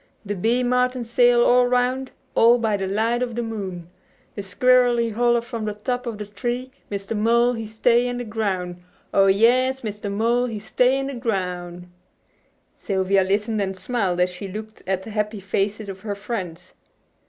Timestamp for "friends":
16.15-16.73